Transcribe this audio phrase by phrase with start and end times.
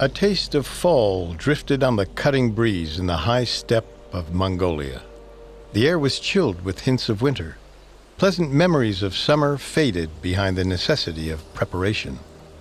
[0.00, 5.02] A taste of fall drifted on the cutting breeze in the high steppe of Mongolia.
[5.74, 7.56] The air was chilled with hints of winter.
[8.18, 12.18] Pleasant memories of summer faded behind the necessity of preparation.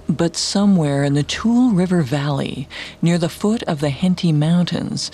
[0.07, 2.67] But somewhere in the Tuul River Valley,
[3.01, 5.09] near the foot of the Henty Mountains,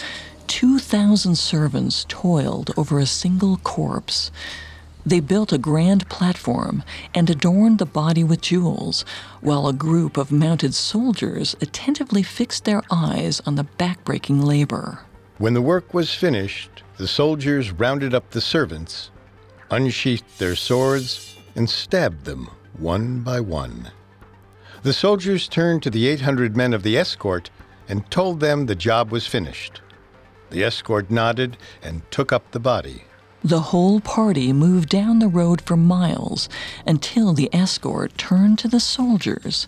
[0.47, 4.31] 2,000 servants toiled over a single corpse.
[5.07, 6.83] They built a grand platform
[7.15, 9.05] and adorned the body with jewels,
[9.39, 15.05] while a group of mounted soldiers attentively fixed their eyes on the backbreaking labor.
[15.37, 19.09] When the work was finished, the soldiers rounded up the servants,
[19.71, 23.91] unsheathed their swords, and stabbed them one by one.
[24.83, 27.49] The soldiers turned to the 800 men of the escort
[27.87, 29.79] and told them the job was finished.
[30.49, 33.05] The escort nodded and took up the body.
[33.43, 36.49] The whole party moved down the road for miles
[36.85, 39.67] until the escort turned to the soldiers,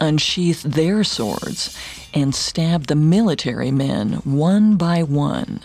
[0.00, 1.76] unsheathed their swords,
[2.14, 5.60] and stabbed the military men one by one.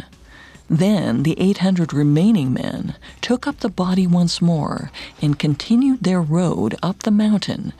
[0.70, 4.90] Then the 800 remaining men took up the body once more
[5.22, 7.74] and continued their road up the mountain,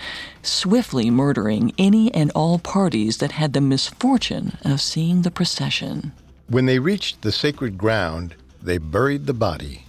[0.44, 6.12] swiftly murdering any and all parties that had the misfortune of seeing the procession.
[6.48, 9.86] When they reached the sacred ground, they buried the body.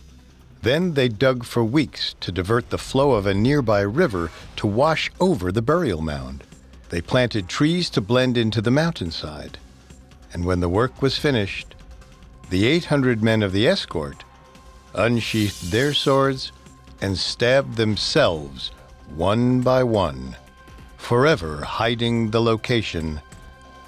[0.62, 5.10] Then they dug for weeks to divert the flow of a nearby river to wash
[5.20, 6.44] over the burial mound.
[6.90, 9.58] They planted trees to blend into the mountainside.
[10.32, 11.74] And when the work was finished,
[12.50, 14.24] the 800 men of the escort
[14.94, 16.52] unsheathed their swords
[17.00, 18.70] and stabbed themselves
[19.16, 20.36] one by one,
[20.96, 23.20] forever hiding the location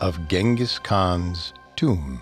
[0.00, 2.20] of Genghis Khan's tomb.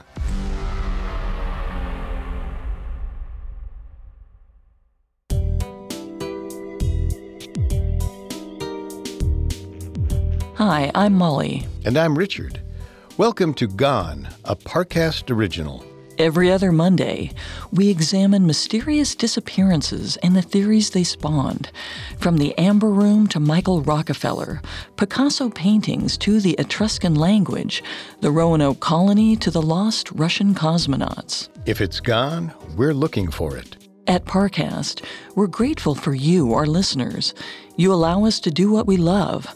[10.65, 11.67] Hi, I'm Molly.
[11.85, 12.61] And I'm Richard.
[13.17, 15.85] Welcome to Gone, a Parcast original.
[16.19, 17.33] Every other Monday,
[17.73, 21.72] we examine mysterious disappearances and the theories they spawned.
[22.17, 24.62] From the Amber Room to Michael Rockefeller,
[24.97, 27.83] Picasso paintings to the Etruscan language,
[28.21, 31.49] the Roanoke colony to the lost Russian cosmonauts.
[31.67, 33.78] If it's gone, we're looking for it.
[34.06, 37.34] At Parcast, we're grateful for you, our listeners.
[37.75, 39.53] You allow us to do what we love.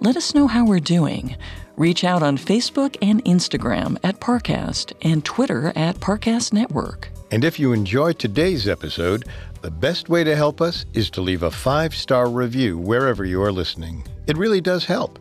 [0.00, 1.36] Let us know how we're doing.
[1.76, 7.08] Reach out on Facebook and Instagram at Parcast and Twitter at Parcast Network.
[7.32, 9.24] And if you enjoyed today's episode,
[9.60, 13.42] the best way to help us is to leave a five star review wherever you
[13.42, 14.04] are listening.
[14.28, 15.18] It really does help.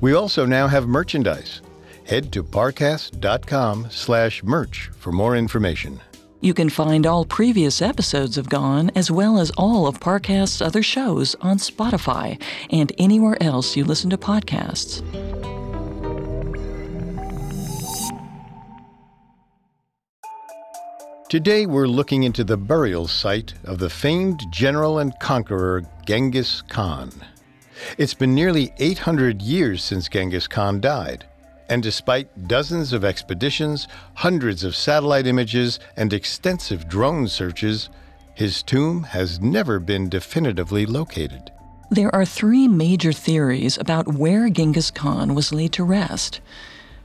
[0.00, 1.60] We also now have merchandise.
[2.04, 6.00] Head to parcast.com slash merch for more information.
[6.40, 10.82] You can find all previous episodes of Gone, as well as all of Parcast's other
[10.82, 15.02] shows, on Spotify and anywhere else you listen to podcasts.
[21.30, 27.10] Today we're looking into the burial site of the famed general and conqueror Genghis Khan.
[27.96, 31.26] It's been nearly 800 years since Genghis Khan died,
[31.68, 37.88] and despite dozens of expeditions, hundreds of satellite images, and extensive drone searches,
[38.34, 41.50] his tomb has never been definitively located.
[41.90, 46.40] There are three major theories about where Genghis Khan was laid to rest.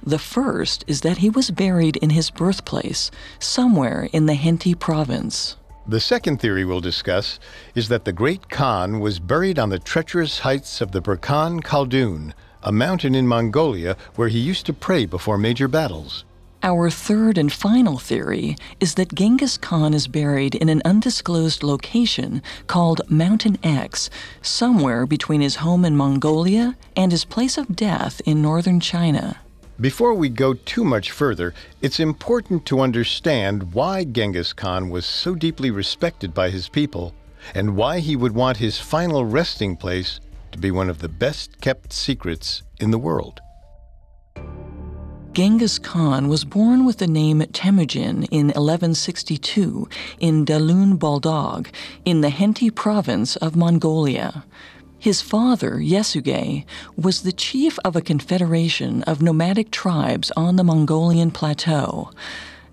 [0.03, 5.55] The first is that he was buried in his birthplace, somewhere in the Henty province.
[5.87, 7.39] The second theory we'll discuss
[7.75, 12.33] is that the great Khan was buried on the treacherous heights of the Burkhan Khaldun,
[12.63, 16.23] a mountain in Mongolia where he used to pray before major battles.
[16.63, 22.43] Our third and final theory is that Genghis Khan is buried in an undisclosed location
[22.67, 24.11] called Mountain X,
[24.43, 29.37] somewhere between his home in Mongolia and his place of death in northern China.
[29.79, 35.33] Before we go too much further, it's important to understand why Genghis Khan was so
[35.33, 37.15] deeply respected by his people
[37.55, 40.19] and why he would want his final resting place
[40.51, 43.41] to be one of the best kept secrets in the world.
[45.33, 49.87] Genghis Khan was born with the name Temujin in 1162
[50.19, 51.67] in Dalun Boldog
[52.03, 54.43] in the Henty province of Mongolia.
[54.99, 56.65] His father, Yesuge,
[56.97, 62.11] was the chief of a confederation of nomadic tribes on the Mongolian plateau.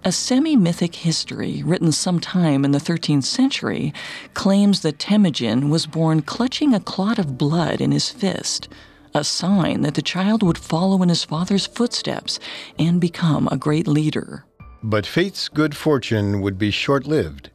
[0.05, 3.93] A semi mythic history written sometime in the 13th century
[4.33, 8.69] claims that Temujin was born clutching a clot of blood in his fist,
[9.13, 12.39] a sign that the child would follow in his father's footsteps
[12.79, 14.45] and become a great leader.
[14.85, 17.51] But fate's good fortune would be short lived.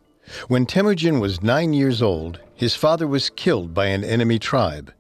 [0.50, 4.92] When Temujin was nine years old, his father was killed by an enemy tribe.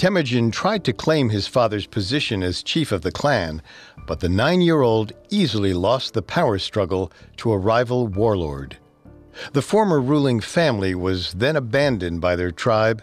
[0.00, 3.60] Temujin tried to claim his father's position as chief of the clan,
[4.06, 8.78] but the nine year old easily lost the power struggle to a rival warlord.
[9.52, 13.02] The former ruling family was then abandoned by their tribe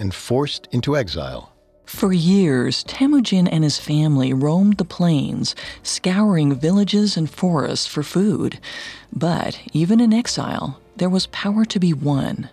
[0.00, 1.52] and forced into exile.
[1.86, 5.54] For years, Temujin and his family roamed the plains,
[5.84, 8.58] scouring villages and forests for food.
[9.12, 12.50] But even in exile, there was power to be won.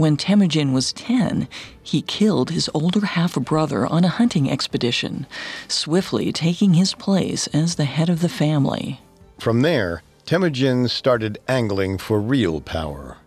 [0.00, 1.46] When Temujin was 10,
[1.82, 5.26] he killed his older half brother on a hunting expedition,
[5.68, 9.02] swiftly taking his place as the head of the family.
[9.38, 13.18] From there, Temujin started angling for real power.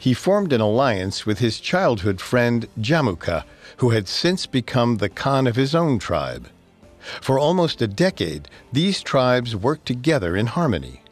[0.00, 3.44] He formed an alliance with his childhood friend Jamuka,
[3.76, 6.48] who had since become the Khan of his own tribe.
[7.20, 11.02] For almost a decade, these tribes worked together in harmony.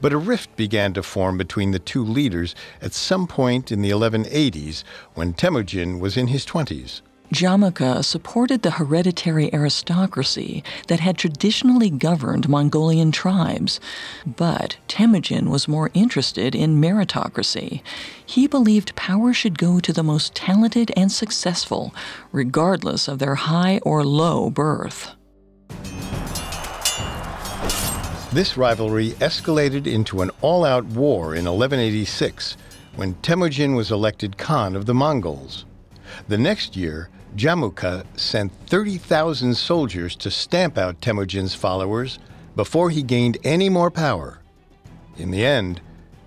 [0.00, 3.90] But a rift began to form between the two leaders at some point in the
[3.90, 7.00] 1180s when Temujin was in his 20s.
[7.32, 13.80] Jamuka supported the hereditary aristocracy that had traditionally governed Mongolian tribes,
[14.24, 17.82] but Temujin was more interested in meritocracy.
[18.24, 21.94] He believed power should go to the most talented and successful,
[22.32, 25.10] regardless of their high or low birth.
[28.38, 32.56] This rivalry escalated into an all out war in 1186
[32.94, 35.64] when Temujin was elected Khan of the Mongols.
[36.28, 42.20] The next year, Jamuka sent 30,000 soldiers to stamp out Temujin's followers
[42.54, 44.38] before he gained any more power.
[45.16, 45.80] In the end,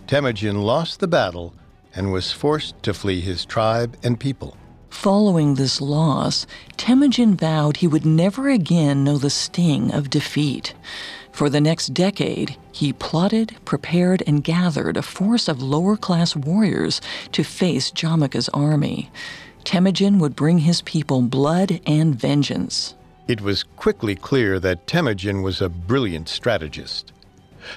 [0.06, 1.54] Temujin lost the battle
[1.96, 4.58] and was forced to flee his tribe and people.
[4.90, 10.74] Following this loss, Temujin vowed he would never again know the sting of defeat.
[11.32, 17.02] For the next decade, he plotted, prepared, and gathered a force of lower class warriors
[17.32, 19.10] to face Jamuka's army.
[19.64, 22.96] Temujin would bring his people blood and vengeance.
[23.28, 27.14] It was quickly clear that Temujin was a brilliant strategist.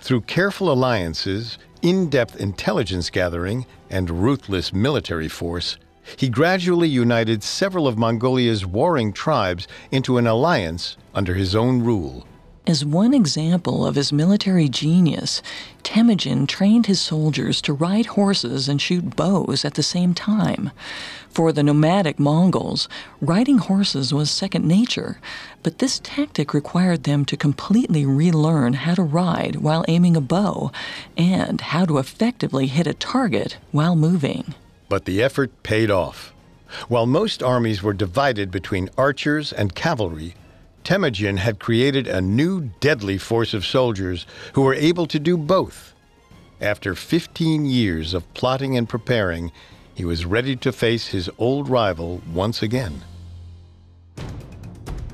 [0.01, 5.77] Through careful alliances, in depth intelligence gathering, and ruthless military force,
[6.17, 12.27] he gradually united several of Mongolia's warring tribes into an alliance under his own rule.
[12.67, 15.43] As one example of his military genius,
[15.83, 20.71] Temujin trained his soldiers to ride horses and shoot bows at the same time.
[21.29, 22.89] For the nomadic Mongols,
[23.21, 25.21] riding horses was second nature,
[25.63, 30.73] but this tactic required them to completely relearn how to ride while aiming a bow
[31.19, 34.55] and how to effectively hit a target while moving.
[34.89, 36.33] But the effort paid off.
[36.89, 40.35] While most armies were divided between archers and cavalry,
[40.85, 45.95] Temujin had created a new deadly force of soldiers who were able to do both.
[46.61, 49.51] After 15 years of plotting and preparing,
[49.95, 53.03] he was ready to face his old rival once again.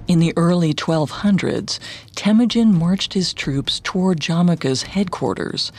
[0.09, 1.79] In the early 1200s,
[2.17, 5.71] Temujin marched his troops toward Jamuka's headquarters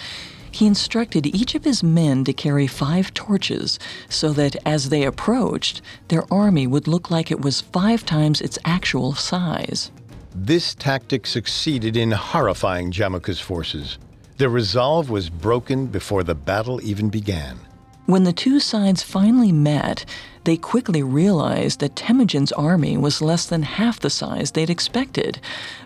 [0.52, 5.82] he instructed each of his men to carry five torches so that as they approached,
[6.10, 9.92] their army would look like it was five times its actual size.
[10.36, 13.98] This tactic succeeded in horrifying Jamuka's forces.
[14.38, 17.60] Their resolve was broken before the battle even began.
[18.06, 20.06] When the two sides finally met,
[20.44, 25.40] they quickly realized that Temujin's army was less than half the size they'd expected,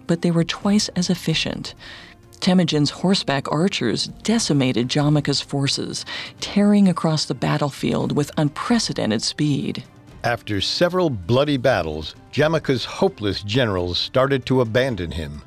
[0.07, 1.75] but they were twice as efficient.
[2.36, 6.06] Temujin's horseback archers decimated Jamuka's forces,
[6.39, 9.84] tearing across the battlefield with unprecedented speed.
[10.24, 15.44] After several bloody battles, Jamuka's hopeless generals started to abandon him.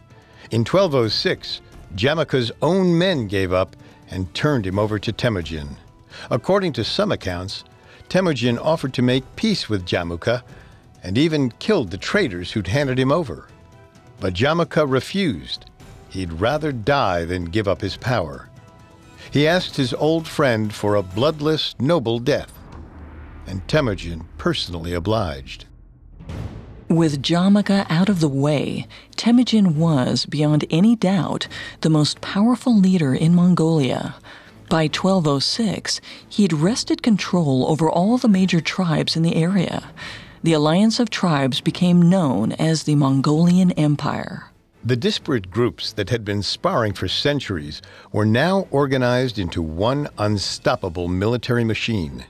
[0.50, 1.60] In 1206,
[1.96, 3.76] Jamuka's own men gave up
[4.10, 5.76] and turned him over to Temujin.
[6.30, 7.64] According to some accounts,
[8.08, 10.42] Temujin offered to make peace with Jamuka
[11.02, 13.48] and even killed the traitors who'd handed him over.
[14.20, 15.66] But Jamuka refused
[16.08, 18.48] He'd rather die than give up his power.
[19.30, 22.52] He asked his old friend for a bloodless, noble death,
[23.46, 25.66] and Temujin personally obliged.
[26.88, 28.86] With Jamuka out of the way,
[29.16, 31.46] Temujin was, beyond any doubt,
[31.82, 34.14] the most powerful leader in Mongolia.
[34.70, 39.90] By 1206, he had wrested control over all the major tribes in the area.
[40.42, 44.50] The alliance of tribes became known as the Mongolian Empire.
[44.84, 47.82] The disparate groups that had been sparring for centuries
[48.12, 52.24] were now organized into one unstoppable military machine.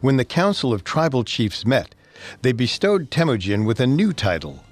[0.00, 1.94] When the Council of Tribal Chiefs met,
[2.40, 4.64] they bestowed Temujin with a new title,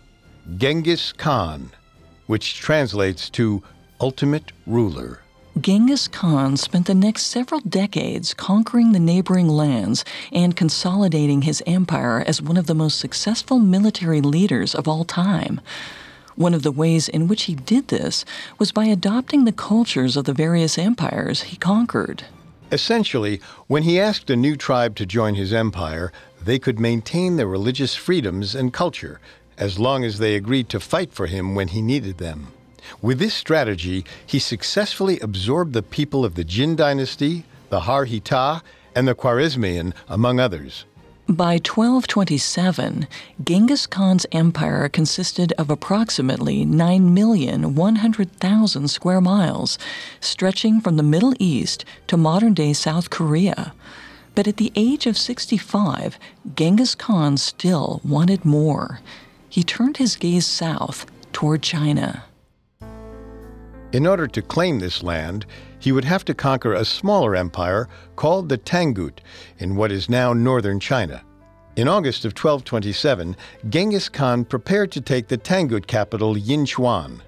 [0.56, 1.70] Genghis Khan,
[2.26, 3.62] which translates to
[4.00, 5.20] Ultimate Ruler.
[5.60, 12.24] Genghis Khan spent the next several decades conquering the neighboring lands and consolidating his empire
[12.26, 15.60] as one of the most successful military leaders of all time.
[16.36, 18.24] One of the ways in which he did this
[18.58, 22.24] was by adopting the cultures of the various empires he conquered.
[22.72, 27.46] Essentially, when he asked a new tribe to join his empire, they could maintain their
[27.46, 29.20] religious freedoms and culture
[29.58, 32.48] as long as they agreed to fight for him when he needed them.
[33.02, 38.62] With this strategy, he successfully absorbed the people of the Jin dynasty, the Kara Khitai,
[38.96, 40.86] and the Khwarezmian, among others.
[41.30, 43.06] By 1227,
[43.44, 49.78] Genghis Khan's empire consisted of approximately 9,100,000 square miles,
[50.18, 53.72] stretching from the Middle East to modern day South Korea.
[54.34, 56.18] But at the age of 65,
[56.56, 58.98] Genghis Khan still wanted more.
[59.48, 62.24] He turned his gaze south toward China.
[63.92, 65.46] In order to claim this land,
[65.80, 69.20] he would have to conquer a smaller empire called the Tangut
[69.58, 71.22] in what is now northern China.
[71.74, 73.36] In August of 1227,
[73.68, 77.20] Genghis Khan prepared to take the Tangut capital Yinchuan.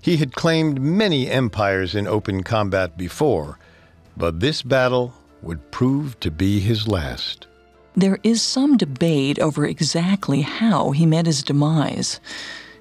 [0.00, 3.58] He had claimed many empires in open combat before,
[4.16, 7.46] but this battle would prove to be his last.
[7.94, 12.20] There is some debate over exactly how he met his demise.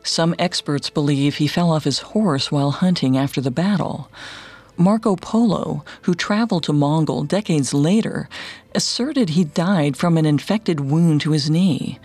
[0.06, 4.08] Some experts believe he fell off his horse while hunting after the battle.
[4.78, 8.30] Marco Polo, who traveled to Mongol decades later,
[8.76, 11.98] asserted he died from an infected wound to his knee.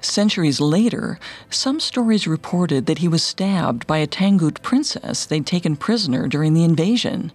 [0.00, 5.76] Centuries later, some stories reported that he was stabbed by a Tangut princess they'd taken
[5.76, 7.30] prisoner during the invasion.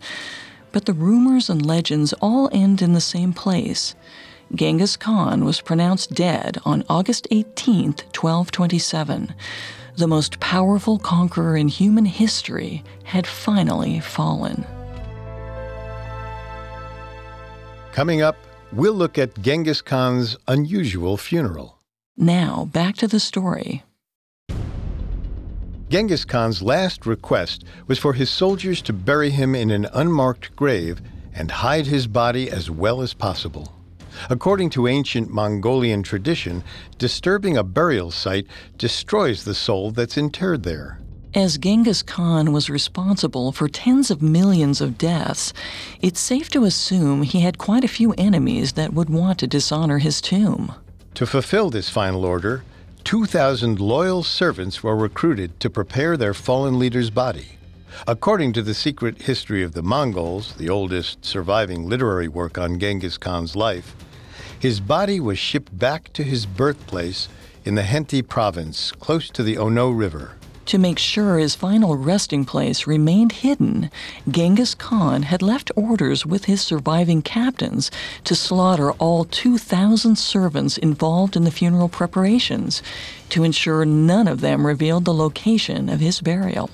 [0.73, 3.95] But the rumors and legends all end in the same place.
[4.53, 9.33] Genghis Khan was pronounced dead on August 18, 1227
[9.97, 14.65] the most powerful conqueror in human history, had finally fallen.
[17.91, 18.37] Coming up,
[18.71, 21.77] we'll look at Genghis Khan's unusual funeral.
[22.17, 23.83] Now, back to the story.
[25.89, 31.01] Genghis Khan's last request was for his soldiers to bury him in an unmarked grave
[31.33, 33.73] and hide his body as well as possible.
[34.29, 36.63] According to ancient Mongolian tradition,
[36.97, 38.47] disturbing a burial site
[38.77, 40.99] destroys the soul that's interred there.
[41.33, 45.53] As Genghis Khan was responsible for tens of millions of deaths,
[46.01, 49.99] it's safe to assume he had quite a few enemies that would want to dishonor
[49.99, 50.73] his tomb.
[51.13, 52.63] To fulfill this final order,
[53.05, 57.57] 2,000 loyal servants were recruited to prepare their fallen leader's body.
[58.07, 63.17] According to the secret history of the Mongols, the oldest surviving literary work on Genghis
[63.17, 63.95] Khan's life,
[64.61, 67.27] his body was shipped back to his birthplace
[67.65, 70.33] in the Henty province, close to the Onon River.
[70.67, 73.89] To make sure his final resting place remained hidden,
[74.29, 77.89] Genghis Khan had left orders with his surviving captains
[78.23, 82.83] to slaughter all 2,000 servants involved in the funeral preparations
[83.29, 86.69] to ensure none of them revealed the location of his burial.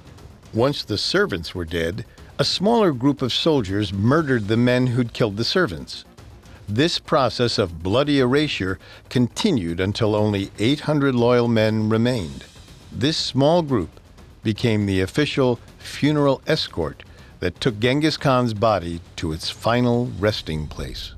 [0.54, 2.04] Once the servants were dead,
[2.38, 6.04] a smaller group of soldiers murdered the men who'd killed the servants.
[6.70, 8.78] This process of bloody erasure
[9.10, 12.44] continued until only 800 loyal men remained.
[12.92, 13.90] This small group
[14.44, 17.04] became the official funeral escort
[17.40, 21.14] that took Genghis Khan's body to its final resting place.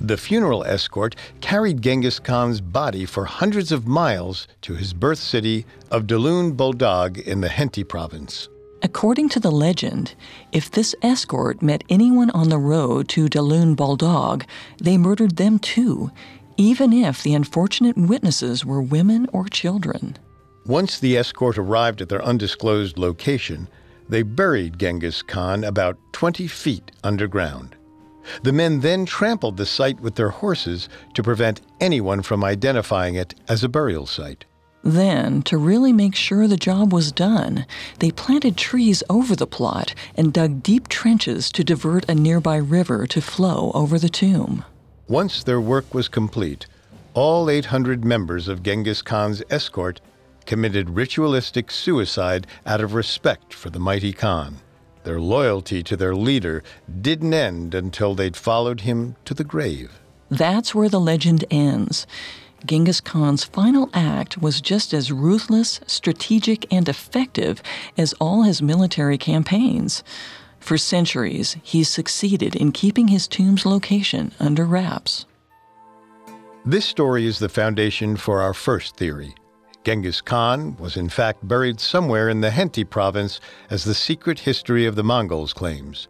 [0.00, 5.66] The funeral escort carried Genghis Khan's body for hundreds of miles to his birth city
[5.90, 8.48] of Dalun Boldog in the Henty province.
[8.84, 10.14] According to the legend,
[10.50, 14.44] if this escort met anyone on the road to Dalun Boldog,
[14.78, 16.10] they murdered them too,
[16.56, 20.16] even if the unfortunate witnesses were women or children.
[20.66, 23.68] Once the escort arrived at their undisclosed location,
[24.08, 27.76] they buried Genghis Khan about 20 feet underground.
[28.42, 33.34] The men then trampled the site with their horses to prevent anyone from identifying it
[33.48, 34.44] as a burial site.
[34.84, 37.66] Then, to really make sure the job was done,
[38.00, 43.06] they planted trees over the plot and dug deep trenches to divert a nearby river
[43.06, 44.64] to flow over the tomb.
[45.08, 46.66] Once their work was complete,
[47.14, 50.00] all 800 members of Genghis Khan's escort
[50.46, 54.56] committed ritualistic suicide out of respect for the mighty Khan.
[55.04, 56.62] Their loyalty to their leader
[57.00, 60.00] didn't end until they'd followed him to the grave.
[60.30, 62.06] That's where the legend ends.
[62.64, 67.62] Genghis Khan's final act was just as ruthless, strategic, and effective
[67.96, 70.02] as all his military campaigns.
[70.60, 75.26] For centuries, he succeeded in keeping his tomb's location under wraps.
[76.64, 79.34] This story is the foundation for our first theory.
[79.84, 84.86] Genghis Khan was in fact buried somewhere in the Henti province, as the secret history
[84.86, 86.06] of the Mongols claims.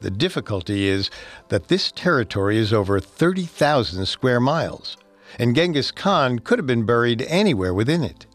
[0.00, 1.10] The difficulty is
[1.48, 4.96] that this territory is over 30,000 square miles,
[5.38, 8.26] and Genghis Khan could have been buried anywhere within it.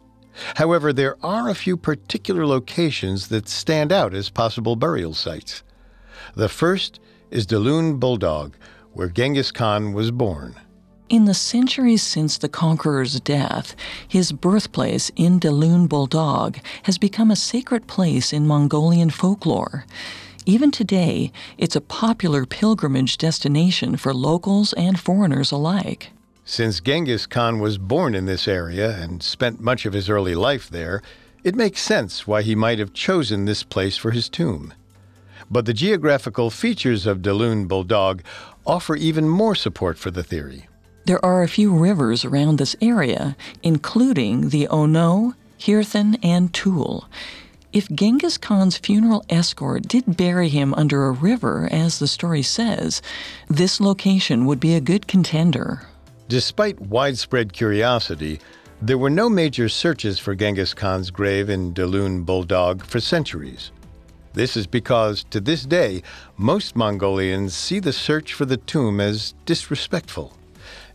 [0.56, 5.64] However, there are a few particular locations that stand out as possible burial sites.
[6.36, 8.54] The first is Dalun Boldog,
[8.94, 10.56] where Genghis Khan was born.
[11.10, 13.76] In the centuries since the conqueror's death,
[14.08, 19.86] his birthplace in Dalun Boldog has become a sacred place in Mongolian folklore.
[20.46, 26.12] Even today, it's a popular pilgrimage destination for locals and foreigners alike.
[26.44, 30.70] Since Genghis Khan was born in this area and spent much of his early life
[30.70, 31.02] there,
[31.44, 34.74] it makes sense why he might have chosen this place for his tomb.
[35.50, 38.22] But the geographical features of Dalun Boldog
[38.66, 40.68] offer even more support for the theory.
[41.06, 47.06] There are a few rivers around this area, including the Onon, Hirthan, and Tuul.
[47.74, 53.02] If Genghis Khan's funeral escort did bury him under a river, as the story says,
[53.48, 55.88] this location would be a good contender.
[56.32, 58.40] Despite widespread curiosity,
[58.82, 63.74] there were no major searches for Genghis Khan's grave in Dalun Boldog for centuries.
[64.32, 66.04] This is because, to this day,
[66.38, 70.38] most Mongolians see the search for the tomb as disrespectful.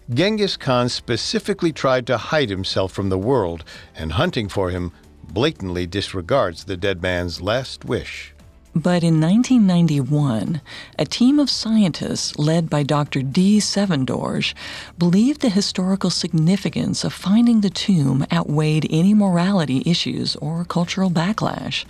[0.09, 3.63] Genghis Khan specifically tried to hide himself from the world,
[3.95, 4.91] and hunting for him
[5.23, 8.33] blatantly disregards the dead man's last wish.
[8.77, 10.61] But in 1991,
[10.99, 13.23] a team of scientists led by Dr.
[13.23, 13.57] D.
[13.59, 14.53] Tseveendorj
[14.99, 21.87] believed the historical significance of finding the tomb outweighed any morality issues or cultural backlash.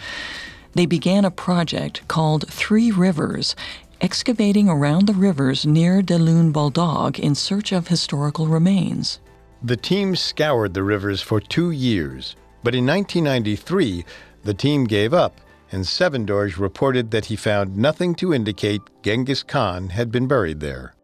[0.74, 3.56] They began a project called Three Rivers,
[4.00, 9.18] excavating around the rivers near Dalun Boldog in search of historical remains.
[9.60, 14.04] The team scoured the rivers for two years, but in 1993,
[14.44, 15.40] the team gave up,
[15.72, 20.94] and Tseveendorj reported that he found nothing to indicate Genghis Khan had been buried there.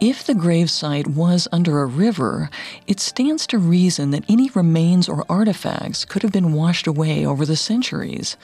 [0.00, 2.50] If the gravesite was under a river,
[2.86, 7.44] it stands to reason that any remains or artifacts could have been washed away over
[7.44, 8.36] the centuries.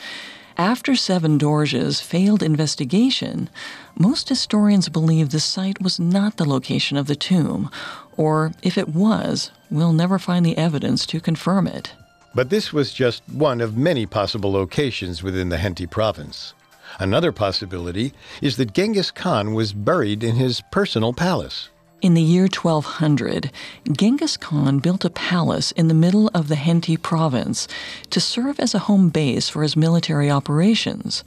[0.56, 3.50] After Tseveendorj's failed investigation,
[3.96, 7.70] most historians believe the site was not the location of the tomb,
[8.16, 11.92] or if it was, we'll never find the evidence to confirm it.
[12.34, 16.52] But this was just one of many possible locations within the Henti province.
[16.98, 21.68] Another possibility is that Genghis Khan was buried in his personal palace.
[22.02, 23.50] In the year 1200,
[23.90, 27.66] Genghis Khan built a palace in the middle of the Henti province
[28.10, 31.24] to serve as a home base for his military operations.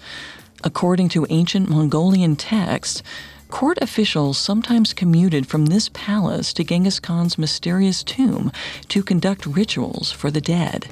[0.63, 3.02] According to ancient Mongolian texts,
[3.50, 8.52] court officials sometimes commuted from this palace to Genghis Khan's mysterious tomb
[8.90, 10.88] to conduct rituals for the dead.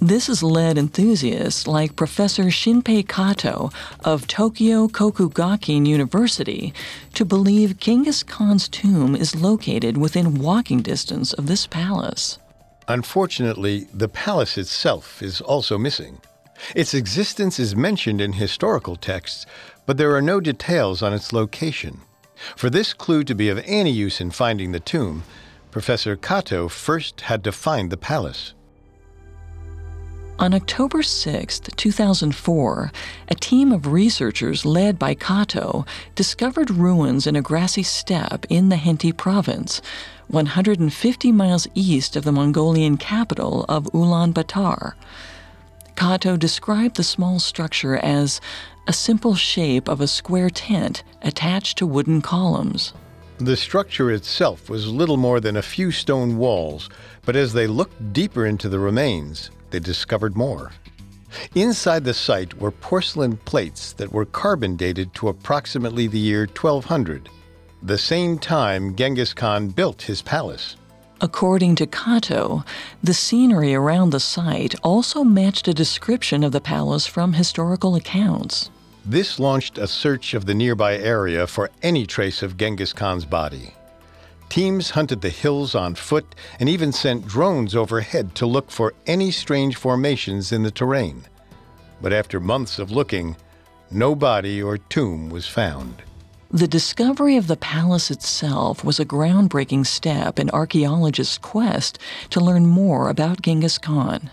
[0.00, 3.70] This has led enthusiasts like Professor Shinpei Kato
[4.04, 6.72] of Tokyo Kokugakuin University
[7.14, 12.38] to believe Genghis Khan's tomb is located within walking distance of this palace.
[12.86, 16.20] Unfortunately, the palace itself is also missing.
[16.74, 19.46] Its existence is mentioned in historical texts,
[19.86, 22.00] but there are no details on its location.
[22.56, 25.24] For this clue to be of any use in finding the tomb,
[25.70, 28.54] Professor Kato first had to find the palace.
[30.40, 32.92] On October 6, 2004,
[33.28, 38.76] a team of researchers led by Kato discovered ruins in a grassy steppe in the
[38.76, 39.82] Henti province,
[40.28, 44.92] 150 miles east of the Mongolian capital of Ulaanbaatar.
[45.98, 48.40] Kato described the small structure as
[48.86, 52.92] a simple shape of a square tent attached to wooden columns.
[53.38, 56.88] The structure itself was little more than a few stone walls,
[57.24, 60.70] but as they looked deeper into the remains, they discovered more.
[61.56, 67.28] Inside the site were porcelain plates that were carbon dated to approximately the year 1200,
[67.82, 70.76] the same time Genghis Khan built his palace.
[71.20, 72.64] According to Kato,
[73.02, 78.70] the scenery around the site also matched a description of the palace from historical accounts.
[79.04, 83.74] This launched a search of the nearby area for any trace of Genghis Khan's body.
[84.48, 89.30] Teams hunted the hills on foot and even sent drones overhead to look for any
[89.30, 91.24] strange formations in the terrain.
[92.00, 93.36] But after months of looking,
[93.90, 96.02] no body or tomb was found.
[96.50, 101.98] The discovery of the palace itself was a groundbreaking step in archaeologists' quest
[102.30, 104.30] to learn more about Genghis Khan.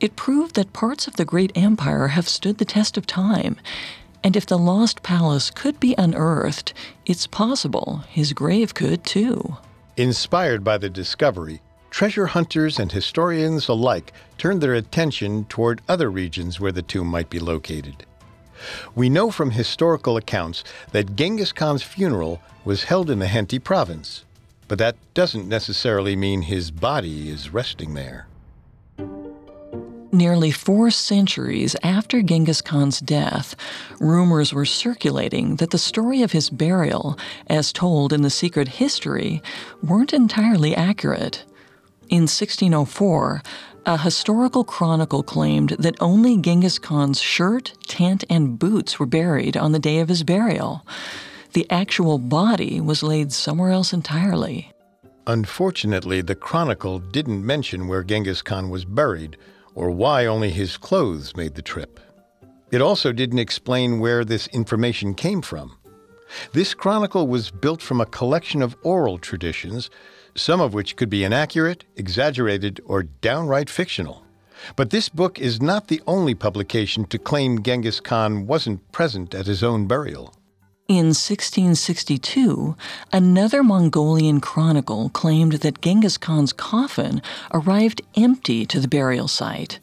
[0.00, 3.56] It proved that parts of the great empire have stood the test of time
[4.26, 9.56] and if the lost palace could be unearthed, it's possible his grave could too.
[9.96, 16.58] Inspired by the discovery, treasure hunters and historians alike turned their attention toward other regions
[16.58, 18.04] where the tomb might be located.
[18.94, 24.24] We know from historical accounts that Genghis Khan's funeral was held in the Henty province,
[24.68, 28.26] but that doesn't necessarily mean his body is resting there.
[30.12, 33.54] Nearly four centuries after Genghis Khan's death,
[34.00, 39.42] rumors were circulating that the story of his burial, as told in the secret history,
[39.82, 41.44] weren't entirely accurate.
[42.08, 43.42] In 1604,
[43.86, 49.70] a historical chronicle claimed that only Genghis Khan's shirt, tent, and boots were buried on
[49.70, 50.84] the day of his burial.
[51.52, 54.72] The actual body was laid somewhere else entirely.
[55.28, 59.36] Unfortunately, the chronicle didn't mention where Genghis Khan was buried
[59.76, 62.00] or why only his clothes made the trip.
[62.72, 65.78] It also didn't explain where this information came from.
[66.52, 69.90] This chronicle was built from a collection of oral traditions
[70.36, 74.22] some of which could be inaccurate, exaggerated, or downright fictional.
[74.76, 79.46] But this book is not the only publication to claim Genghis Khan wasn't present at
[79.46, 80.34] his own burial.
[80.88, 82.76] In 1662,
[83.12, 87.20] another Mongolian chronicle claimed that Genghis Khan's coffin
[87.52, 89.80] arrived empty to the burial site.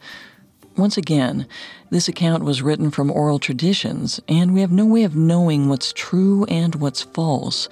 [0.77, 1.45] Once again,
[1.91, 5.93] this account was written from oral traditions, and we have no way of knowing what's
[5.93, 7.67] true and what's false.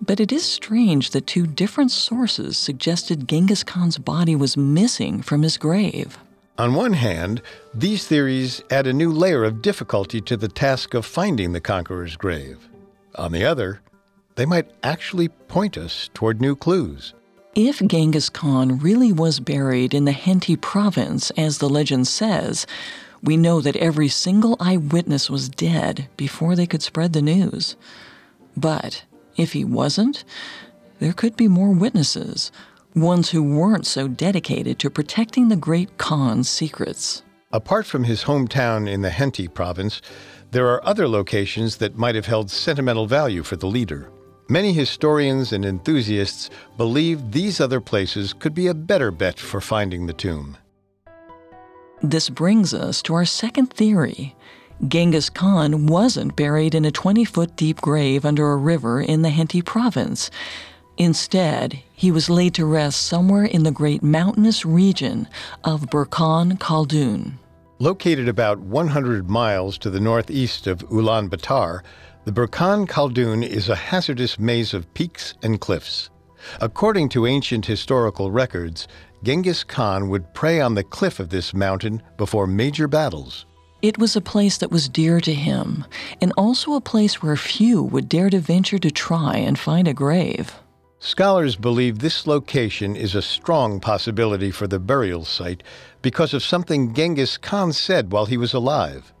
[0.00, 5.42] But it is strange that two different sources suggested Genghis Khan's body was missing from
[5.42, 6.18] his grave.
[6.58, 7.42] On one hand,
[7.74, 12.16] these theories add a new layer of difficulty to the task of finding the conqueror's
[12.16, 12.68] grave.
[13.16, 13.80] On the other,
[14.36, 17.14] they might actually point us toward new clues.
[17.54, 22.66] If Genghis Khan really was buried in the Henty province, as the legend says,
[23.22, 27.76] we know that every single eyewitness was dead before they could spread the news.
[28.56, 29.04] But
[29.36, 30.24] if he wasn't,
[30.98, 32.52] there could be more witnesses,
[32.94, 37.22] ones who weren't so dedicated to protecting the great Khan's secrets.
[37.52, 40.00] Apart from his hometown in the Henty province,
[40.50, 44.10] there are other locations that might have held sentimental value for the leader.
[44.48, 50.06] Many historians and enthusiasts believe these other places could be a better bet for finding
[50.06, 50.56] the tomb.
[52.02, 54.34] This brings us to our second theory
[54.88, 59.28] Genghis Khan wasn't buried in a 20 foot deep grave under a river in the
[59.28, 60.30] Henty province.
[60.96, 65.28] Instead, he was laid to rest somewhere in the great mountainous region
[65.64, 67.34] of Burkhan Khaldun.
[67.78, 71.80] Located about 100 miles to the northeast of Ulaanbaatar,
[72.24, 76.08] the Burkhan Khaldun is a hazardous maze of peaks and cliffs.
[76.60, 78.88] According to ancient historical records,
[79.22, 83.44] Genghis Khan would pray on the cliff of this mountain before major battles.
[83.82, 85.86] It was a place that was dear to him,
[86.20, 89.94] and also a place where few would dare to venture to try and find a
[89.94, 90.54] grave.
[90.98, 95.62] Scholars believe this location is a strong possibility for the burial site
[96.02, 99.14] because of something Genghis Khan said while he was alive.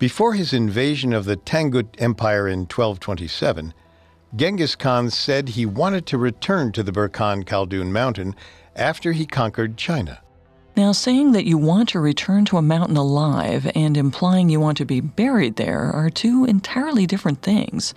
[0.00, 3.72] Before his invasion of the Tangut Empire in 1227,
[4.34, 8.34] Genghis Khan said he wanted to return to the Burkhan Khaldun mountain
[8.74, 10.20] after he conquered China.
[10.76, 14.76] Now, saying that you want to return to a mountain alive and implying you want
[14.76, 17.94] to be buried there are two entirely different things.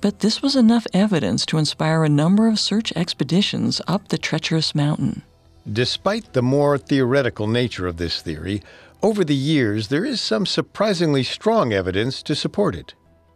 [0.00, 4.74] But this was enough evidence to inspire a number of search expeditions up the treacherous
[4.74, 5.24] mountain.
[5.70, 8.62] Despite the more theoretical nature of this theory,
[9.02, 12.94] over the years there is some surprisingly strong evidence to support it.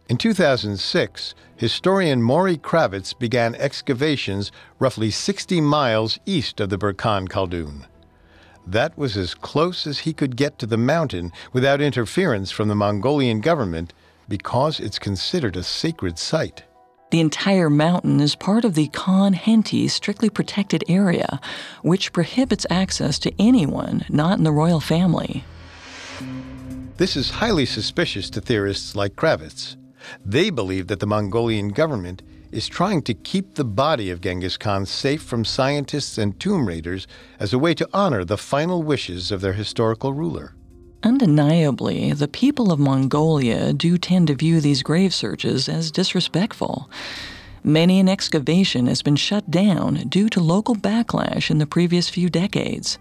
[0.09, 7.85] In 2006, historian Maury Kravitz began excavations roughly 60 miles east of the Burkhan Khaldun.
[8.67, 12.75] That was as close as he could get to the mountain without interference from the
[12.75, 13.93] Mongolian government
[14.27, 16.63] because it's considered a sacred site.
[17.11, 21.39] The entire mountain is part of the Khan Henty strictly protected area,
[21.83, 25.43] which prohibits access to anyone not in the royal family.
[26.97, 29.75] This is highly suspicious to theorists like Kravitz.
[30.25, 32.21] They believe that the Mongolian government
[32.55, 37.05] is trying to keep the body of Genghis Khan safe from scientists and tomb raiders
[37.37, 40.55] as a way to honor the final wishes of their historical ruler.
[41.03, 46.89] Undeniably, the people of Mongolia do tend to view these grave searches as disrespectful.
[47.61, 52.29] Many an excavation has been shut down due to local backlash in the previous few
[52.29, 52.97] decades.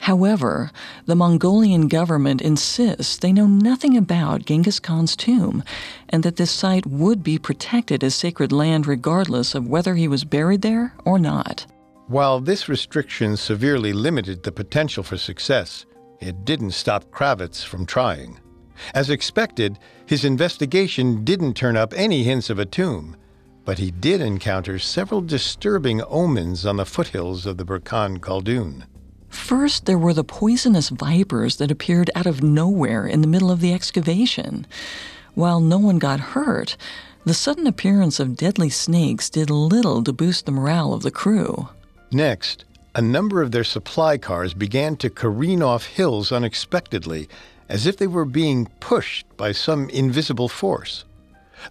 [0.00, 0.70] However,
[1.04, 5.62] the Mongolian government insists they know nothing about Genghis Khan's tomb
[6.08, 10.24] and that this site would be protected as sacred land regardless of whether he was
[10.24, 11.66] buried there or not.
[12.06, 15.84] While this restriction severely limited the potential for success,
[16.18, 18.40] it didn't stop Kravitz from trying.
[18.94, 23.16] As expected, his investigation didn't turn up any hints of a tomb,
[23.66, 28.86] but he did encounter several disturbing omens on the foothills of the Burkhan Khaldun.
[29.30, 33.60] First, there were the poisonous vipers that appeared out of nowhere in the middle of
[33.60, 34.66] the excavation.
[35.34, 36.76] While no one got hurt,
[37.24, 41.68] the sudden appearance of deadly snakes did little to boost the morale of the crew.
[42.10, 42.64] Next,
[42.94, 47.28] a number of their supply cars began to careen off hills unexpectedly,
[47.68, 51.04] as if they were being pushed by some invisible force.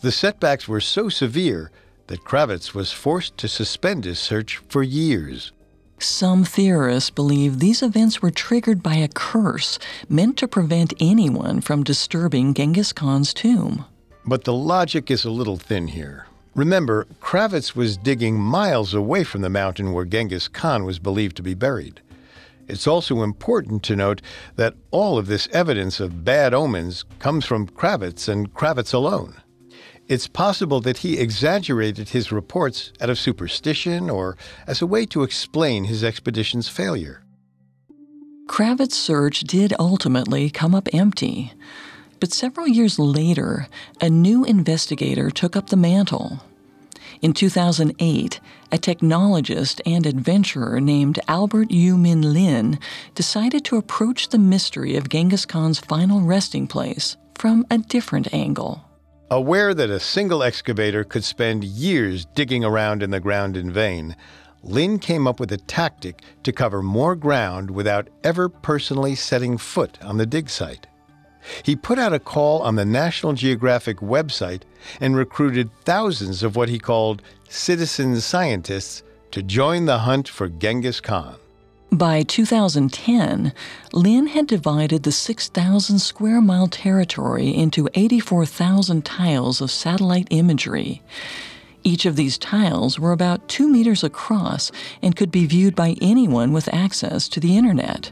[0.01, 1.71] The setbacks were so severe
[2.07, 5.51] that Kravitz was forced to suspend his search for years.
[6.01, 11.83] Some theorists believe these events were triggered by a curse meant to prevent anyone from
[11.83, 13.85] disturbing Genghis Khan's tomb.
[14.25, 16.25] But the logic is a little thin here.
[16.55, 21.43] Remember, Kravitz was digging miles away from the mountain where Genghis Khan was believed to
[21.43, 22.01] be buried.
[22.67, 24.21] It's also important to note
[24.55, 29.35] that all of this evidence of bad omens comes from Kravitz and Kravitz alone.
[30.09, 35.21] It's possible that he exaggerated his reports out of superstition or as a way to
[35.21, 37.21] explain his expedition's failure.
[38.47, 41.53] Kravitz's search did ultimately come up empty.
[42.19, 43.67] But several years later,
[44.01, 46.39] a new investigator took up the mantle.
[47.21, 48.39] In 2008,
[48.71, 52.79] a technologist and adventurer named Albert Yu Min Lin
[53.13, 58.88] decided to approach the mystery of Genghis Khan's final resting place from a different angle.
[59.31, 64.15] Aware that a single excavator could spend years digging around in the ground in vain,
[64.63, 70.03] Lin came up with a tactic to cover more ground without ever personally setting foot
[70.03, 70.87] on the dig site.
[71.61, 74.63] He put out a call on the National Geographic website
[74.99, 80.99] and recruited thousands of what he called citizen scientists to join the hunt for Genghis
[80.99, 81.35] Khan.
[81.91, 83.51] By 2010,
[83.93, 91.01] Lin had divided the 6,000 square mile territory into 84,000 tiles of satellite imagery.
[91.83, 94.71] Each of these tiles were about two meters across
[95.01, 98.11] and could be viewed by anyone with access to the internet.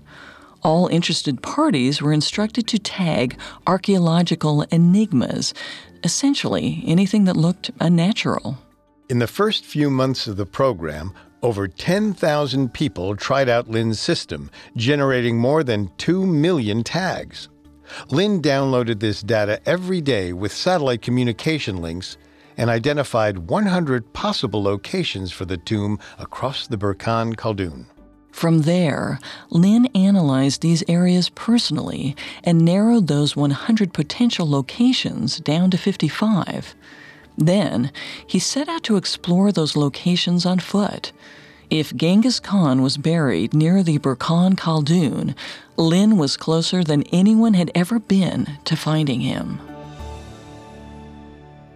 [0.63, 3.37] All interested parties were instructed to tag
[3.67, 5.53] archaeological enigmas,
[6.03, 8.57] essentially anything that looked unnatural.
[9.07, 14.49] In the first few months of the program, over 10,000 people tried out Lin's system,
[14.75, 17.49] generating more than 2 million tags.
[18.09, 22.17] Lin downloaded this data every day with satellite communication links
[22.57, 27.85] and identified 100 possible locations for the tomb across the Burkhan Khaldun.
[28.31, 29.19] From there,
[29.49, 36.75] Lin analyzed these areas personally and narrowed those 100 potential locations down to 55.
[37.37, 37.91] Then,
[38.25, 41.11] he set out to explore those locations on foot.
[41.69, 45.35] If Genghis Khan was buried near the Burkhan Khaldun,
[45.75, 49.59] Lin was closer than anyone had ever been to finding him.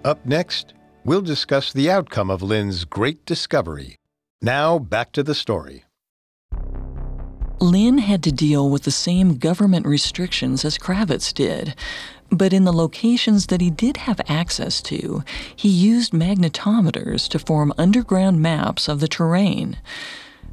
[0.04, 3.98] Up next, we'll discuss the outcome of Lin's great discovery.
[4.42, 5.84] Now, back to the story.
[7.60, 11.76] Lin had to deal with the same government restrictions as Kravitz did,
[12.32, 15.24] but in the locations that he did have access to,
[15.56, 19.78] he used magnetometers to form underground maps of the terrain.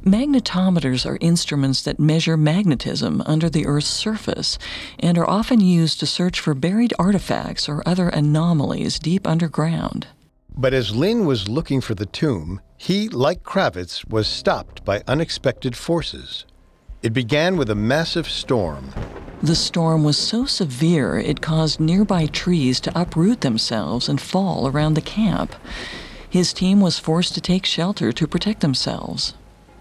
[0.03, 4.57] Magnetometers are instruments that measure magnetism under the Earth's surface
[4.97, 10.07] and are often used to search for buried artifacts or other anomalies deep underground.
[10.55, 15.75] But as Lin was looking for the tomb, he, like Kravitz, was stopped by unexpected
[15.75, 16.45] forces.
[17.01, 18.93] It began with a massive storm.
[19.41, 24.95] The storm was so severe it caused nearby trees to uproot themselves and fall around
[24.95, 25.55] the camp.
[26.29, 29.35] His team was forced to take shelter to protect themselves.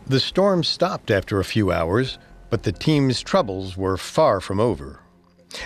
[0.07, 2.19] The storm stopped after a few hours,
[2.51, 5.01] but the team's troubles were far from over.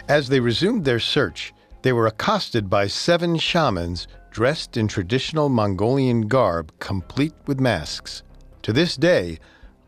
[0.09, 1.53] As they resumed their search,
[1.83, 8.23] they were accosted by seven shamans dressed in traditional Mongolian garb, complete with masks.
[8.63, 9.39] To this day,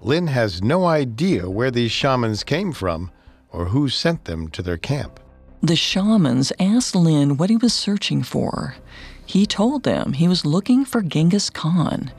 [0.02, 3.10] Lin has no idea where these shamans came from
[3.54, 5.20] or who sent them to their camp.
[5.62, 8.76] The shamans asked Lin what he was searching for.
[9.24, 12.12] He told them he was looking for Genghis Khan.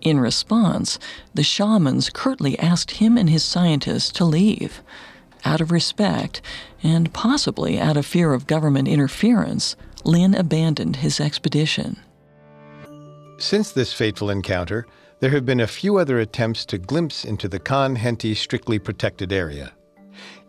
[0.00, 0.98] In response,
[1.34, 4.82] the shamans curtly asked him and his scientists to leave.
[5.44, 6.40] Out of respect,
[6.82, 11.98] and possibly out of fear of government interference, Lin abandoned his expedition.
[13.38, 14.86] Since this fateful encounter,
[15.20, 19.32] there have been a few other attempts to glimpse into the Khan Henti strictly protected
[19.32, 19.72] area.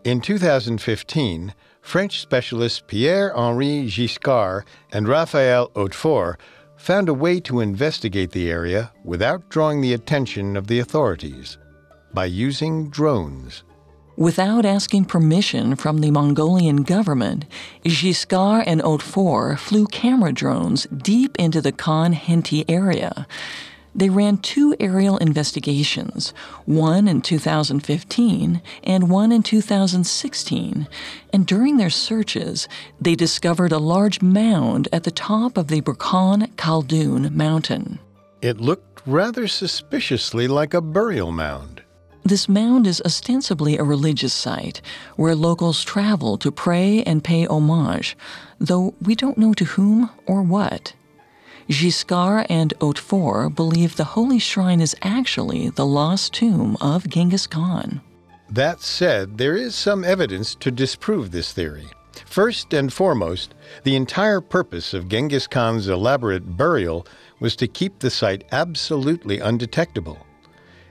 [0.07, 6.37] In 2015, French specialists Pierre Henri Giscard and Raphael Hautefort
[6.77, 11.57] found a way to investigate the area without drawing the attention of the authorities
[12.13, 13.65] by using drones.
[14.15, 17.43] Without asking permission from the Mongolian government,
[17.83, 23.27] Giscard and Hautefort flew camera drones deep into the Khan Henti area.
[23.97, 26.29] They ran two aerial investigations,
[26.65, 30.87] one in 2015 and one in 2016,
[31.33, 32.67] and during their searches,
[33.01, 37.97] they discovered a large mound at the top of the Burkhan Khaldun mountain.
[38.43, 41.81] It looked rather suspiciously like a burial mound.
[42.23, 44.79] This mound is ostensibly a religious site
[45.15, 48.15] where locals travel to pray and pay homage,
[48.59, 50.93] though we don't know to whom or what.
[51.69, 57.99] Giscard and Hautefort believe the holy shrine is actually the lost tomb of Genghis Khan.
[58.49, 61.87] That said, there is some evidence to disprove this theory.
[62.25, 63.53] First and foremost,
[63.83, 67.05] the entire purpose of Genghis Khan's elaborate burial
[67.41, 70.25] was to keep the site absolutely undetectable.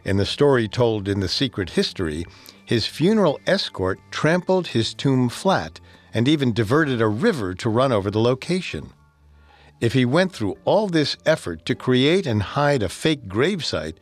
[0.04, 2.26] In the story told in The Secret History,
[2.66, 5.80] his funeral escort trampled his tomb flat
[6.12, 8.92] and even diverted a river to run over the location.
[9.80, 13.96] If he went through all this effort to create and hide a fake gravesite,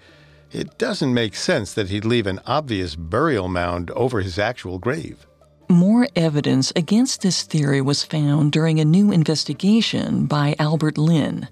[0.52, 5.26] it doesn't make sense that he'd leave an obvious burial mound over his actual grave.
[5.68, 11.48] More evidence against this theory was found during a new investigation by Albert Lin.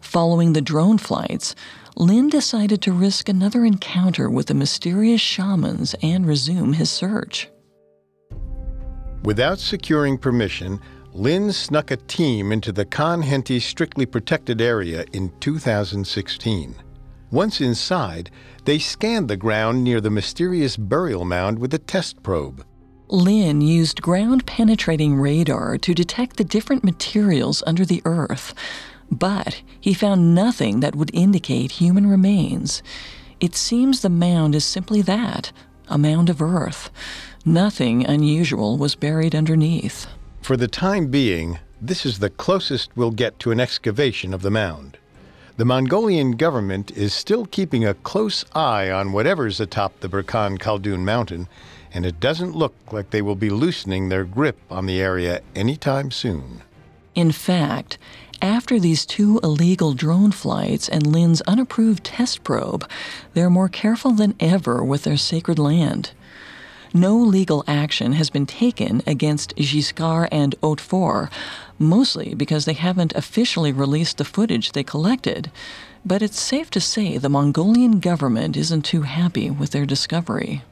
[0.00, 1.54] Following the drone flights,
[1.96, 7.50] Lin decided to risk another encounter with the mysterious shamans and resume his search.
[9.22, 10.80] Without securing permission,
[11.12, 16.76] Lin snuck a team into the Khan Khentii strictly protected area in 2016.
[17.32, 18.30] Once inside,
[18.64, 22.64] they scanned the ground near the mysterious burial mound with a test probe.
[23.08, 28.54] Lin used ground penetrating radar to detect the different materials under the earth,
[29.10, 32.84] but he found nothing that would indicate human remains.
[33.40, 35.50] It seems the mound is simply that
[35.88, 36.88] a mound of earth.
[37.44, 40.06] Nothing unusual was buried underneath.
[40.50, 44.50] For the time being, this is the closest we'll get to an excavation of the
[44.50, 44.98] mound.
[45.56, 51.04] The Mongolian government is still keeping a close eye on whatever's atop the Burkhan Khaldun
[51.04, 51.46] mountain,
[51.94, 56.10] and it doesn't look like they will be loosening their grip on the area anytime
[56.10, 56.62] soon.
[57.14, 57.96] In fact,
[58.42, 62.90] after these two illegal drone flights and Lin's unapproved test probe,
[63.34, 66.10] they're more careful than ever with their sacred land.
[66.92, 71.30] No legal action has been taken against Giscard and Hautefort,
[71.78, 75.52] mostly because they haven't officially released the footage they collected.
[76.04, 80.64] But it's safe to say the Mongolian government isn't too happy with their discovery.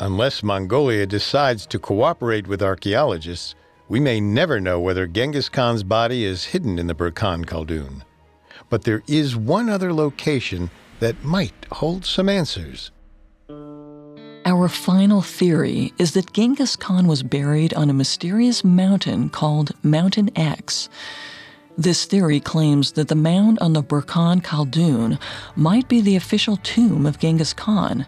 [0.00, 3.54] Unless Mongolia decides to cooperate with archaeologists,
[3.88, 8.02] we may never know whether Genghis Khan's body is hidden in the Burkhan Khaldun.
[8.70, 12.90] But there is one other location that might hold some answers.
[14.56, 20.30] Our final theory is that Genghis Khan was buried on a mysterious mountain called Mountain
[20.34, 20.88] X.
[21.76, 25.20] This theory claims that the mound on the Burkhan Khaldun
[25.56, 28.06] might be the official tomb of Genghis Khan,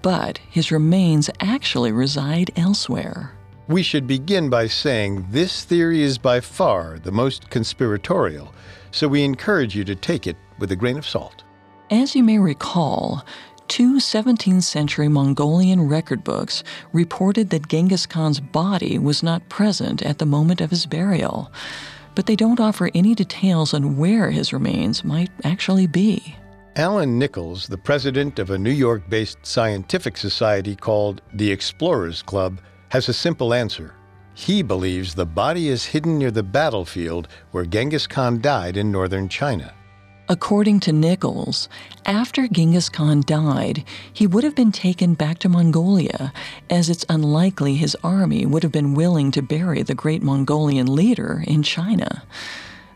[0.00, 3.32] but his remains actually reside elsewhere.
[3.66, 8.54] We should begin by saying this theory is by far the most conspiratorial,
[8.92, 11.42] so we encourage you to take it with a grain of salt.
[11.90, 13.24] As you may recall,
[13.70, 20.18] two 17th century Mongolian record books reported that Genghis Khan's body was not present at
[20.18, 21.52] the moment of his burial,
[22.16, 26.34] but they don't offer any details on where his remains might actually be.
[26.74, 32.60] Alan Nichols, the president of a New York based scientific society called the Explorers Club,
[32.88, 33.94] has a simple answer.
[34.34, 39.28] He believes the body is hidden near the battlefield where Genghis Khan died in northern
[39.28, 39.72] China.
[40.30, 41.68] According to Nichols,
[42.06, 46.32] after Genghis Khan died, he would have been taken back to Mongolia,
[46.70, 51.42] as it's unlikely his army would have been willing to bury the great Mongolian leader
[51.48, 52.22] in China.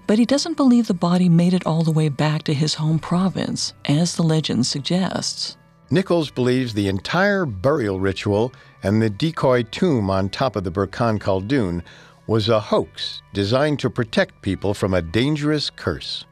[0.07, 3.01] But he doesn't believe the body made it all the way back to his home
[3.01, 5.57] province, as the legend suggests.
[5.91, 8.53] Nichols believes the entire burial ritual
[8.85, 11.83] and the decoy tomb on top of the Burkhan Khaldun
[12.29, 16.27] was a hoax designed to protect people from a dangerous curse.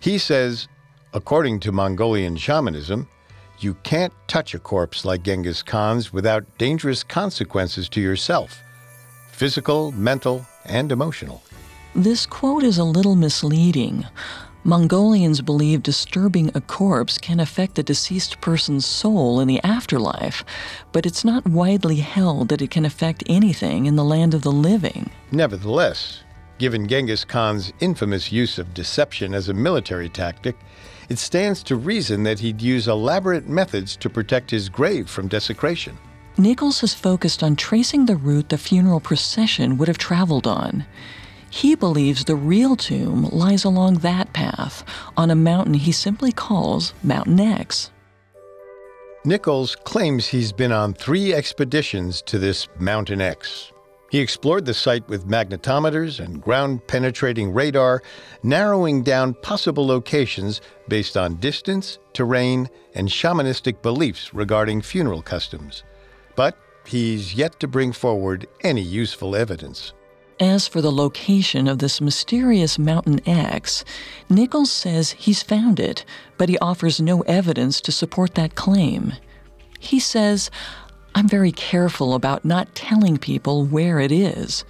[0.00, 0.68] He says,
[1.12, 3.08] according to Mongolian shamanism,
[3.60, 8.62] you can't touch a corpse like Genghis Khan's without dangerous consequences to yourself
[9.32, 11.42] physical, mental, and emotional.
[11.94, 14.04] This quote is a little misleading.
[14.64, 20.44] Mongolians believe disturbing a corpse can affect the deceased person's soul in the afterlife,
[20.92, 24.52] but it's not widely held that it can affect anything in the land of the
[24.52, 25.10] living.
[25.30, 26.22] Nevertheless,
[26.58, 30.56] given Genghis Khan's infamous use of deception as a military tactic,
[31.08, 35.96] it stands to reason that he'd use elaborate methods to protect his grave from desecration.
[36.36, 40.84] Nichols has focused on tracing the route the funeral procession would have traveled on.
[41.50, 44.84] He believes the real tomb lies along that path,
[45.16, 47.90] on a mountain he simply calls Mountain X.
[49.24, 53.72] Nichols claims he's been on three expeditions to this Mountain X.
[54.10, 58.02] He explored the site with magnetometers and ground penetrating radar,
[58.42, 65.84] narrowing down possible locations based on distance, terrain, and shamanistic beliefs regarding funeral customs.
[66.36, 66.56] But
[66.86, 69.92] he's yet to bring forward any useful evidence.
[70.40, 73.84] As for the location of this mysterious Mountain X,
[74.30, 76.04] Nichols says he's found it,
[76.38, 79.14] but he offers no evidence to support that claim.
[79.80, 80.50] He says,
[81.14, 84.64] I'm very careful about not telling people where it is.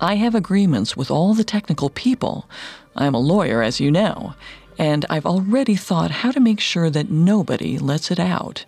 [0.00, 2.48] I have agreements with all the technical people.
[2.96, 4.34] I'm a lawyer, as you know,
[4.78, 8.64] and I've already thought how to make sure that nobody lets it out.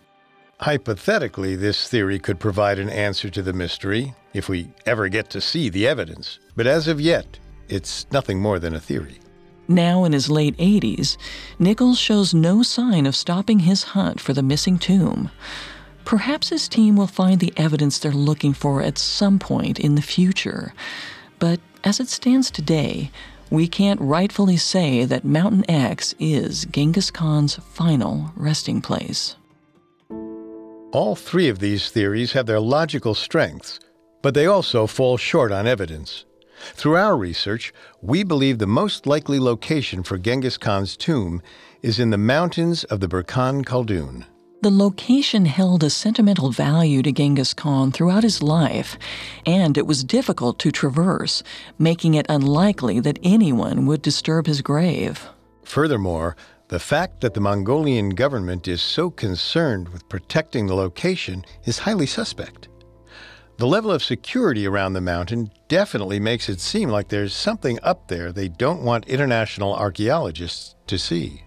[0.60, 5.40] Hypothetically, this theory could provide an answer to the mystery if we ever get to
[5.40, 6.38] see the evidence.
[6.54, 9.18] But as of yet, it's nothing more than a theory.
[9.66, 11.16] Now in his late 80s,
[11.58, 15.30] Nichols shows no sign of stopping his hunt for the missing tomb.
[16.04, 20.02] Perhaps his team will find the evidence they're looking for at some point in the
[20.02, 20.74] future.
[21.38, 23.10] But as it stands today,
[23.50, 29.36] we can't rightfully say that Mountain X is Genghis Khan's final resting place.
[30.92, 33.80] All three of these theories have their logical strengths,
[34.22, 36.24] but they also fall short on evidence.
[36.74, 41.42] Through our research, we believe the most likely location for Genghis Khan's tomb
[41.82, 44.24] is in the mountains of the Burkhan Khaldun.
[44.64, 48.96] The location held a sentimental value to Genghis Khan throughout his life,
[49.44, 51.42] and it was difficult to traverse,
[51.78, 55.28] making it unlikely that anyone would disturb his grave.
[55.64, 56.34] Furthermore,
[56.68, 62.06] the fact that the Mongolian government is so concerned with protecting the location is highly
[62.06, 62.68] suspect.
[63.58, 68.08] The level of security around the mountain definitely makes it seem like there's something up
[68.08, 71.43] there they don't want international archaeologists to see.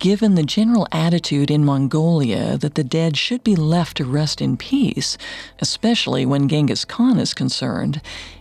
[0.00, 4.56] Given the general attitude in Mongolia that the dead should be left to rest in
[4.56, 5.18] peace,
[5.58, 8.00] especially when Genghis Khan is concerned,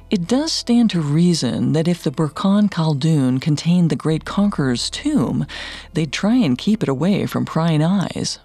[0.09, 5.45] it does stand to reason that if the Burkhan Khaldun contained the great conqueror's tomb,
[5.93, 8.39] they'd try and keep it away from prying eyes.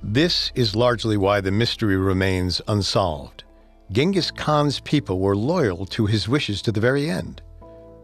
[0.00, 3.42] This is largely why the mystery remains unsolved.
[3.90, 7.42] Genghis Khan's people were loyal to his wishes to the very end.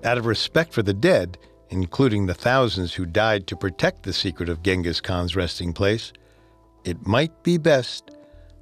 [0.02, 1.38] Out of respect for the dead,
[1.70, 6.12] including the thousands who died to protect the secret of Genghis Khan's resting place,
[6.84, 8.10] it might be best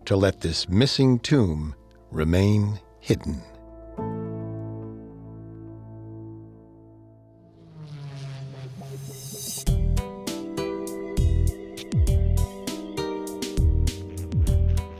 [0.07, 1.75] to let this missing tomb
[2.11, 3.43] remain hidden.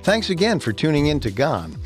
[0.03, 1.77] Thanks again for tuning in to Gone.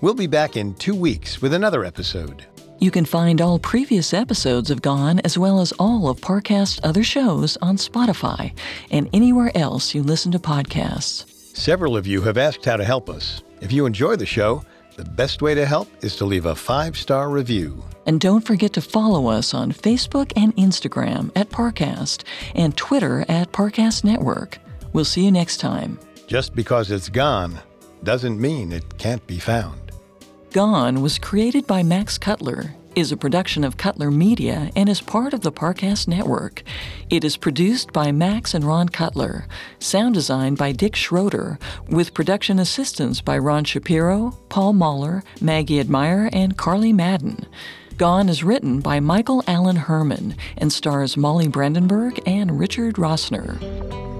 [0.00, 2.46] We'll be back in two weeks with another episode.
[2.78, 7.02] You can find all previous episodes of Gone as well as all of Parcast's other
[7.02, 8.52] shows on Spotify
[8.90, 11.26] and anywhere else you listen to podcasts.
[11.56, 13.42] Several of you have asked how to help us.
[13.62, 14.62] If you enjoy the show,
[14.96, 17.82] the best way to help is to leave a five star review.
[18.04, 22.24] And don't forget to follow us on Facebook and Instagram at Parcast
[22.54, 24.58] and Twitter at Parcast Network.
[24.92, 25.98] We'll see you next time.
[26.26, 27.58] Just because it's gone
[28.04, 29.85] doesn't mean it can't be found.
[30.52, 35.34] Gone was created by Max Cutler, is a production of Cutler Media, and is part
[35.34, 36.62] of the Parcast Network.
[37.10, 39.46] It is produced by Max and Ron Cutler,
[39.78, 46.30] sound designed by Dick Schroeder, with production assistance by Ron Shapiro, Paul Mahler, Maggie Admire,
[46.32, 47.46] and Carly Madden.
[47.98, 54.15] Gone is written by Michael Allen Herman and stars Molly Brandenburg and Richard Rossner.